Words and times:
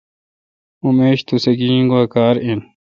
اؙن 0.83 0.91
میش 0.97 1.19
توسہ 1.27 1.51
گیجین 1.59 1.83
گوا 1.89 2.03
کار 2.13 2.35
این۔ 2.43 2.59